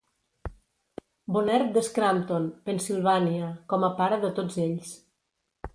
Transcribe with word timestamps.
Bonnert 1.35 1.69
de 1.75 1.83
Scranton, 1.89 2.49
Pennsilvània 2.71 3.53
com 3.75 3.87
a 3.91 3.95
pare 4.03 4.21
de 4.27 4.35
tots 4.41 4.63
ells. 4.67 4.97